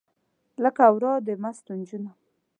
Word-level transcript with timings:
لکه 0.63 0.83
ورا 0.95 1.13
د 1.27 1.29
مستو 1.41 1.71
نجونو 1.79 2.11